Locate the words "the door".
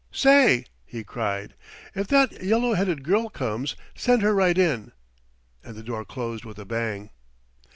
5.75-6.05